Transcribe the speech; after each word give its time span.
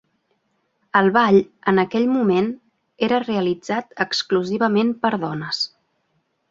El 1.01 1.09
ball, 1.17 1.37
en 1.73 1.81
aquell 1.83 2.09
moment, 2.15 2.49
era 3.09 3.21
realitzat 3.29 3.95
exclusivament 4.09 4.95
per 5.05 5.17
dones. 5.29 5.67